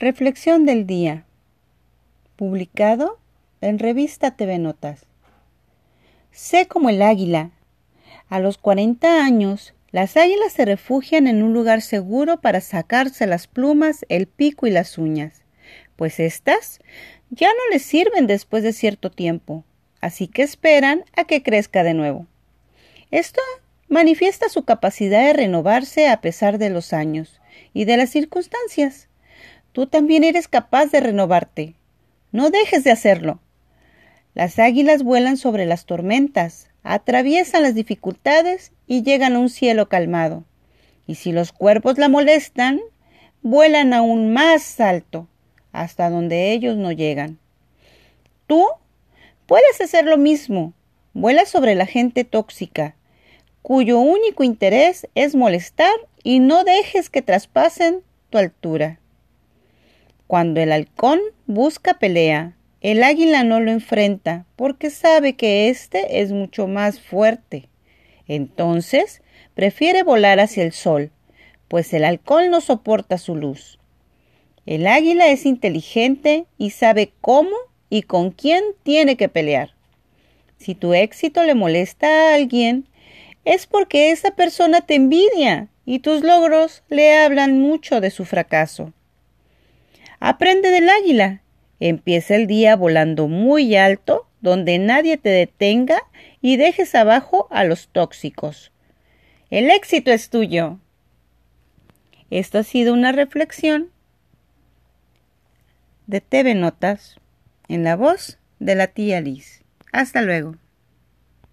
[0.00, 1.24] Reflexión del día.
[2.36, 3.18] Publicado
[3.60, 5.06] en revista TV Notas.
[6.30, 7.50] Sé como el águila.
[8.28, 13.48] A los 40 años, las águilas se refugian en un lugar seguro para sacarse las
[13.48, 15.42] plumas, el pico y las uñas,
[15.96, 16.78] pues éstas
[17.30, 19.64] ya no les sirven después de cierto tiempo,
[20.00, 22.28] así que esperan a que crezca de nuevo.
[23.10, 23.40] Esto
[23.88, 27.40] manifiesta su capacidad de renovarse a pesar de los años
[27.74, 29.08] y de las circunstancias
[29.72, 31.74] tú también eres capaz de renovarte.
[32.32, 33.40] No dejes de hacerlo.
[34.34, 40.44] Las águilas vuelan sobre las tormentas, atraviesan las dificultades y llegan a un cielo calmado.
[41.06, 42.80] Y si los cuerpos la molestan,
[43.42, 45.26] vuelan aún más alto,
[45.72, 47.38] hasta donde ellos no llegan.
[48.46, 48.66] Tú
[49.46, 50.72] puedes hacer lo mismo.
[51.14, 52.94] Vuela sobre la gente tóxica,
[53.62, 55.92] cuyo único interés es molestar
[56.22, 59.00] y no dejes que traspasen tu altura.
[60.28, 66.32] Cuando el halcón busca pelea, el águila no lo enfrenta porque sabe que éste es
[66.32, 67.70] mucho más fuerte.
[68.26, 69.22] Entonces,
[69.54, 71.12] prefiere volar hacia el sol,
[71.66, 73.78] pues el halcón no soporta su luz.
[74.66, 77.56] El águila es inteligente y sabe cómo
[77.88, 79.72] y con quién tiene que pelear.
[80.58, 82.86] Si tu éxito le molesta a alguien,
[83.46, 88.92] es porque esa persona te envidia y tus logros le hablan mucho de su fracaso.
[90.20, 91.42] Aprende del águila.
[91.80, 96.02] Empieza el día volando muy alto, donde nadie te detenga
[96.40, 98.72] y dejes abajo a los tóxicos.
[99.50, 100.78] El éxito es tuyo.
[102.30, 103.90] Esto ha sido una reflexión
[106.06, 107.16] de TV Notas
[107.68, 109.62] en la voz de la tía Liz.
[109.92, 110.56] Hasta luego.